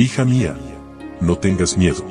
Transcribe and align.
Hija 0.00 0.24
mía, 0.24 0.56
no 1.20 1.38
tengas 1.38 1.76
miedo. 1.76 2.04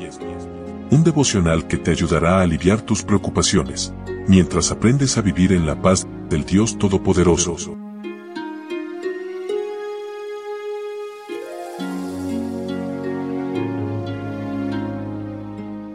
Un 0.90 1.04
devocional 1.04 1.66
que 1.66 1.78
te 1.78 1.90
ayudará 1.90 2.36
a 2.36 2.42
aliviar 2.42 2.82
tus 2.82 3.02
preocupaciones, 3.02 3.94
mientras 4.26 4.70
aprendes 4.70 5.16
a 5.16 5.22
vivir 5.22 5.54
en 5.54 5.64
la 5.64 5.80
paz 5.80 6.06
del 6.28 6.44
Dios 6.44 6.76
Todopoderoso. 6.76 7.78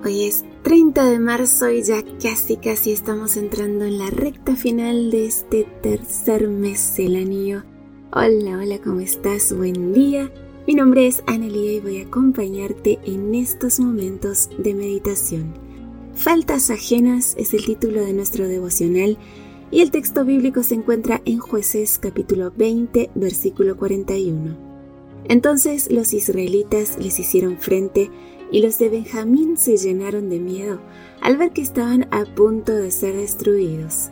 Hoy 0.04 0.24
es 0.24 0.44
30 0.64 1.06
de 1.06 1.20
marzo 1.20 1.70
y 1.70 1.84
ya 1.84 2.02
casi 2.20 2.58
casi 2.58 2.92
estamos 2.92 3.38
entrando 3.38 3.86
en 3.86 4.00
la 4.00 4.10
recta 4.10 4.56
final 4.56 5.12
de 5.12 5.28
este 5.28 5.68
tercer 5.84 6.48
mes 6.48 6.96
del 6.98 7.18
año. 7.18 7.64
Hola, 8.12 8.58
hola, 8.58 8.80
¿cómo 8.84 9.00
estás? 9.00 9.56
Buen 9.56 9.94
día. 9.94 10.32
Mi 10.66 10.76
nombre 10.76 11.08
es 11.08 11.24
Analia 11.28 11.74
y 11.74 11.82
voy 11.82 11.98
a 12.00 12.06
acompañarte 12.06 12.98
en 13.06 13.36
estos 13.36 13.82
momentos 13.82 14.50
de 14.58 14.74
meditación. 14.74 15.54
Faltas 16.16 16.70
ajenas 16.70 17.36
es 17.38 17.54
el 17.54 17.66
título 17.66 18.00
de 18.00 18.14
nuestro 18.14 18.48
devocional 18.48 19.18
y 19.72 19.82
el 19.82 19.92
texto 19.92 20.24
bíblico 20.24 20.64
se 20.64 20.76
encuentra 20.76 21.22
en 21.26 21.40
Jueces 21.40 22.00
capítulo 22.00 22.54
20 22.56 23.12
versículo 23.14 23.76
41. 23.76 24.56
Entonces 25.26 25.92
los 25.92 26.14
israelitas 26.14 26.98
les 26.98 27.20
hicieron 27.20 27.58
frente 27.58 28.10
y 28.50 28.62
los 28.62 28.80
de 28.80 28.88
Benjamín 28.88 29.58
se 29.58 29.76
llenaron 29.76 30.30
de 30.30 30.40
miedo 30.40 30.80
al 31.20 31.36
ver 31.36 31.52
que 31.52 31.62
estaban 31.62 32.08
a 32.12 32.24
punto 32.24 32.72
de 32.72 32.90
ser 32.92 33.18
destruidos. 33.18 34.12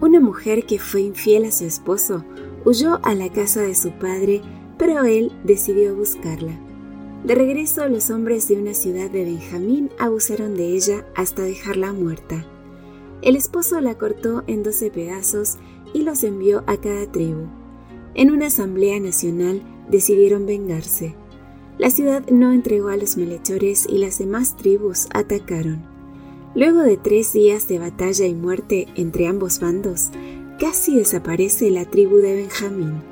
Una 0.00 0.20
mujer 0.20 0.66
que 0.66 0.78
fue 0.78 1.00
infiel 1.00 1.46
a 1.46 1.50
su 1.50 1.64
esposo 1.64 2.24
huyó 2.64 3.00
a 3.02 3.16
la 3.16 3.28
casa 3.28 3.60
de 3.62 3.74
su 3.74 3.90
padre 3.90 4.40
pero 4.80 5.04
él 5.04 5.30
decidió 5.44 5.94
buscarla. 5.94 6.58
De 7.22 7.34
regreso, 7.34 7.86
los 7.86 8.08
hombres 8.08 8.48
de 8.48 8.56
una 8.56 8.72
ciudad 8.72 9.10
de 9.10 9.24
Benjamín 9.24 9.90
abusaron 9.98 10.56
de 10.56 10.68
ella 10.74 11.06
hasta 11.14 11.42
dejarla 11.42 11.92
muerta. 11.92 12.46
El 13.20 13.36
esposo 13.36 13.78
la 13.82 13.98
cortó 13.98 14.42
en 14.46 14.62
doce 14.62 14.90
pedazos 14.90 15.58
y 15.92 16.02
los 16.02 16.24
envió 16.24 16.64
a 16.66 16.78
cada 16.78 17.04
tribu. 17.12 17.46
En 18.14 18.30
una 18.30 18.46
asamblea 18.46 18.98
nacional 19.00 19.60
decidieron 19.90 20.46
vengarse. 20.46 21.14
La 21.76 21.90
ciudad 21.90 22.26
no 22.30 22.50
entregó 22.50 22.88
a 22.88 22.96
los 22.96 23.18
malhechores 23.18 23.86
y 23.86 23.98
las 23.98 24.18
demás 24.18 24.56
tribus 24.56 25.08
atacaron. 25.12 25.84
Luego 26.54 26.80
de 26.80 26.96
tres 26.96 27.34
días 27.34 27.68
de 27.68 27.78
batalla 27.78 28.24
y 28.26 28.34
muerte 28.34 28.86
entre 28.96 29.26
ambos 29.26 29.60
bandos, 29.60 30.08
casi 30.58 30.96
desaparece 30.96 31.70
la 31.70 31.84
tribu 31.84 32.16
de 32.16 32.34
Benjamín. 32.34 33.09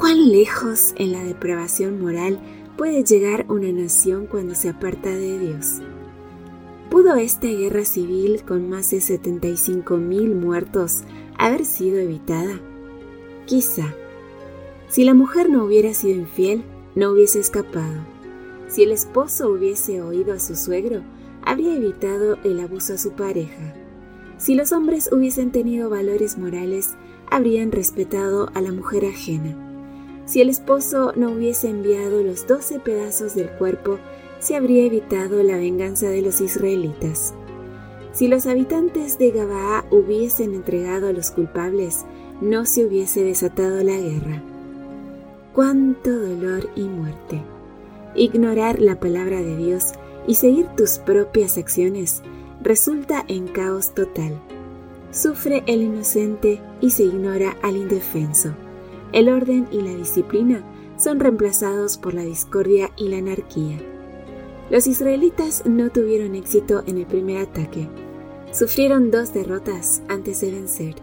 ¿Cuán 0.00 0.32
lejos 0.32 0.94
en 0.96 1.12
la 1.12 1.22
depravación 1.22 2.00
moral 2.00 2.40
puede 2.78 3.04
llegar 3.04 3.44
una 3.50 3.70
nación 3.70 4.26
cuando 4.26 4.54
se 4.54 4.70
aparta 4.70 5.10
de 5.10 5.38
Dios? 5.38 5.82
¿Pudo 6.88 7.16
esta 7.16 7.48
guerra 7.48 7.84
civil 7.84 8.42
con 8.46 8.70
más 8.70 8.90
de 8.92 8.96
75.000 8.96 10.34
muertos 10.34 11.02
haber 11.36 11.66
sido 11.66 11.98
evitada? 11.98 12.58
Quizá. 13.44 13.94
Si 14.88 15.04
la 15.04 15.12
mujer 15.12 15.50
no 15.50 15.66
hubiera 15.66 15.92
sido 15.92 16.18
infiel, 16.18 16.62
no 16.94 17.10
hubiese 17.10 17.38
escapado. 17.38 18.00
Si 18.68 18.82
el 18.82 18.92
esposo 18.92 19.50
hubiese 19.50 20.00
oído 20.00 20.32
a 20.32 20.38
su 20.40 20.56
suegro, 20.56 21.02
habría 21.42 21.76
evitado 21.76 22.38
el 22.42 22.60
abuso 22.60 22.94
a 22.94 22.98
su 22.98 23.12
pareja. 23.12 23.74
Si 24.38 24.54
los 24.54 24.72
hombres 24.72 25.10
hubiesen 25.12 25.52
tenido 25.52 25.90
valores 25.90 26.38
morales, 26.38 26.96
habrían 27.30 27.70
respetado 27.70 28.48
a 28.54 28.62
la 28.62 28.72
mujer 28.72 29.04
ajena. 29.04 29.69
Si 30.30 30.40
el 30.40 30.48
esposo 30.48 31.12
no 31.16 31.32
hubiese 31.32 31.68
enviado 31.68 32.22
los 32.22 32.46
doce 32.46 32.78
pedazos 32.78 33.34
del 33.34 33.50
cuerpo, 33.50 33.98
se 34.38 34.54
habría 34.54 34.84
evitado 34.84 35.42
la 35.42 35.56
venganza 35.56 36.08
de 36.08 36.22
los 36.22 36.40
israelitas. 36.40 37.34
Si 38.12 38.28
los 38.28 38.46
habitantes 38.46 39.18
de 39.18 39.32
Gabaa 39.32 39.84
hubiesen 39.90 40.54
entregado 40.54 41.08
a 41.08 41.12
los 41.12 41.32
culpables, 41.32 42.04
no 42.40 42.64
se 42.64 42.86
hubiese 42.86 43.24
desatado 43.24 43.82
la 43.82 43.98
guerra. 43.98 44.40
Cuánto 45.52 46.16
dolor 46.16 46.70
y 46.76 46.82
muerte. 46.82 47.42
Ignorar 48.14 48.80
la 48.80 49.00
palabra 49.00 49.42
de 49.42 49.56
Dios 49.56 49.94
y 50.28 50.36
seguir 50.36 50.68
tus 50.76 50.98
propias 50.98 51.58
acciones 51.58 52.22
resulta 52.62 53.24
en 53.26 53.48
caos 53.48 53.96
total. 53.96 54.40
Sufre 55.10 55.64
el 55.66 55.82
inocente 55.82 56.60
y 56.80 56.90
se 56.90 57.02
ignora 57.02 57.56
al 57.62 57.76
indefenso. 57.76 58.54
El 59.12 59.28
orden 59.28 59.68
y 59.70 59.80
la 59.80 59.94
disciplina 59.94 60.62
son 60.96 61.18
reemplazados 61.18 61.96
por 61.96 62.14
la 62.14 62.22
discordia 62.22 62.90
y 62.96 63.08
la 63.08 63.18
anarquía. 63.18 63.80
Los 64.70 64.86
israelitas 64.86 65.64
no 65.66 65.90
tuvieron 65.90 66.34
éxito 66.34 66.84
en 66.86 66.98
el 66.98 67.06
primer 67.06 67.38
ataque. 67.38 67.88
Sufrieron 68.52 69.10
dos 69.10 69.32
derrotas 69.34 70.02
antes 70.08 70.40
de 70.40 70.52
vencer. 70.52 70.94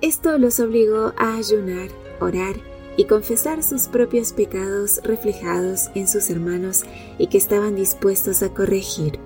Esto 0.00 0.38
los 0.38 0.60
obligó 0.60 1.12
a 1.16 1.36
ayunar, 1.36 1.88
orar 2.20 2.56
y 2.96 3.04
confesar 3.04 3.62
sus 3.62 3.88
propios 3.88 4.32
pecados 4.32 5.00
reflejados 5.02 5.90
en 5.94 6.06
sus 6.08 6.30
hermanos 6.30 6.84
y 7.18 7.26
que 7.26 7.38
estaban 7.38 7.74
dispuestos 7.74 8.42
a 8.42 8.50
corregir. 8.50 9.18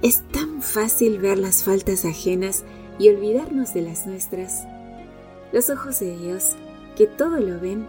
Es 0.00 0.22
tan 0.30 0.62
fácil 0.62 1.18
ver 1.18 1.38
las 1.38 1.64
faltas 1.64 2.04
ajenas 2.04 2.64
y 2.98 3.08
olvidarnos 3.08 3.74
de 3.74 3.82
las 3.82 4.06
nuestras. 4.06 4.64
Los 5.52 5.70
ojos 5.70 5.98
de 6.00 6.16
Dios 6.16 6.56
que 6.98 7.06
todo 7.06 7.38
lo 7.38 7.60
ven, 7.60 7.86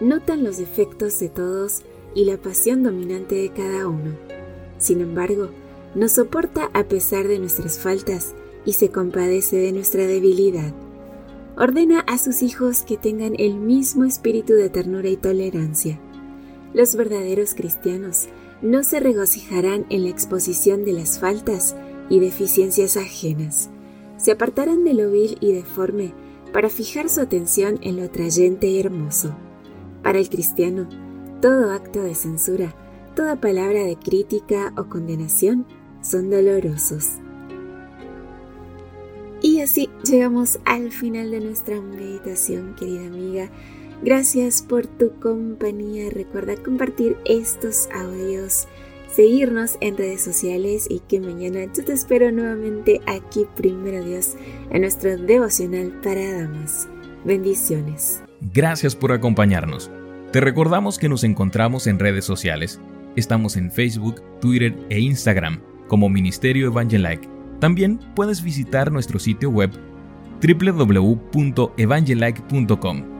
notan 0.00 0.44
los 0.44 0.56
defectos 0.56 1.18
de 1.18 1.28
todos 1.28 1.82
y 2.14 2.26
la 2.26 2.36
pasión 2.36 2.84
dominante 2.84 3.34
de 3.34 3.50
cada 3.50 3.88
uno. 3.88 4.12
Sin 4.78 5.00
embargo, 5.00 5.48
nos 5.96 6.12
soporta 6.12 6.70
a 6.72 6.84
pesar 6.84 7.26
de 7.26 7.40
nuestras 7.40 7.80
faltas 7.80 8.34
y 8.64 8.74
se 8.74 8.90
compadece 8.90 9.56
de 9.56 9.72
nuestra 9.72 10.06
debilidad. 10.06 10.72
Ordena 11.56 12.00
a 12.06 12.18
sus 12.18 12.42
hijos 12.42 12.82
que 12.82 12.96
tengan 12.96 13.34
el 13.36 13.56
mismo 13.56 14.04
espíritu 14.04 14.52
de 14.52 14.70
ternura 14.70 15.08
y 15.08 15.16
tolerancia. 15.16 15.98
Los 16.72 16.94
verdaderos 16.94 17.54
cristianos 17.54 18.28
no 18.62 18.84
se 18.84 19.00
regocijarán 19.00 19.86
en 19.90 20.04
la 20.04 20.10
exposición 20.10 20.84
de 20.84 20.92
las 20.92 21.18
faltas 21.18 21.74
y 22.08 22.20
deficiencias 22.20 22.96
ajenas. 22.96 23.70
Se 24.18 24.30
apartarán 24.30 24.84
de 24.84 24.94
lo 24.94 25.10
vil 25.10 25.36
y 25.40 25.52
deforme 25.52 26.14
para 26.52 26.68
fijar 26.68 27.08
su 27.08 27.20
atención 27.20 27.78
en 27.82 27.96
lo 27.96 28.04
atrayente 28.04 28.68
y 28.68 28.80
hermoso. 28.80 29.34
Para 30.02 30.18
el 30.18 30.28
cristiano, 30.28 30.88
todo 31.40 31.70
acto 31.70 32.02
de 32.02 32.14
censura, 32.14 32.74
toda 33.14 33.40
palabra 33.40 33.84
de 33.84 33.96
crítica 33.96 34.72
o 34.76 34.84
condenación 34.88 35.66
son 36.02 36.30
dolorosos. 36.30 37.18
Y 39.40 39.60
así 39.60 39.90
llegamos 40.04 40.60
al 40.64 40.92
final 40.92 41.30
de 41.32 41.40
nuestra 41.40 41.80
meditación, 41.80 42.76
querida 42.76 43.06
amiga. 43.06 43.50
Gracias 44.02 44.62
por 44.62 44.86
tu 44.86 45.18
compañía. 45.20 46.10
Recuerda 46.10 46.56
compartir 46.56 47.16
estos 47.24 47.88
audios 47.92 48.68
seguirnos 49.14 49.76
en 49.80 49.96
redes 49.96 50.22
sociales 50.22 50.86
y 50.88 51.00
que 51.00 51.20
mañana 51.20 51.64
yo 51.72 51.84
te 51.84 51.92
espero 51.92 52.32
nuevamente 52.32 53.00
aquí, 53.06 53.46
primero 53.56 54.04
Dios, 54.04 54.34
en 54.70 54.82
nuestro 54.82 55.16
devocional 55.16 55.92
para 56.02 56.42
damas. 56.42 56.88
Bendiciones. 57.24 58.22
Gracias 58.52 58.96
por 58.96 59.12
acompañarnos. 59.12 59.90
Te 60.32 60.40
recordamos 60.40 60.98
que 60.98 61.08
nos 61.08 61.22
encontramos 61.24 61.86
en 61.86 61.98
redes 61.98 62.24
sociales. 62.24 62.80
Estamos 63.16 63.56
en 63.56 63.70
Facebook, 63.70 64.22
Twitter 64.40 64.74
e 64.88 64.98
Instagram 64.98 65.60
como 65.88 66.08
Ministerio 66.08 66.68
Evangelike. 66.68 67.28
También 67.60 68.00
puedes 68.16 68.42
visitar 68.42 68.90
nuestro 68.90 69.18
sitio 69.18 69.50
web 69.50 69.70
www.evangelike.com 70.42 73.11